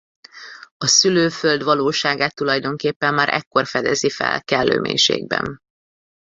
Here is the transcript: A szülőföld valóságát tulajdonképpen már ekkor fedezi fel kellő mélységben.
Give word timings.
A 0.77 0.85
szülőföld 0.87 1.63
valóságát 1.63 2.35
tulajdonképpen 2.35 3.13
már 3.13 3.29
ekkor 3.29 3.65
fedezi 3.65 4.09
fel 4.09 4.43
kellő 4.43 4.79
mélységben. 4.79 5.59